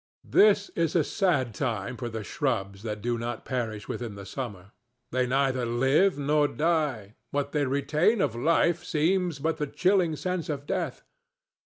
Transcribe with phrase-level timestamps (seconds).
[0.25, 4.71] This is a sad time for the shrubs that do not perish with the summer.
[5.11, 10.49] They neither live nor die; what they retain of life seems but the chilling sense
[10.49, 11.03] of death.